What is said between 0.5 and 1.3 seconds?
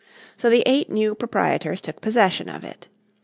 eight new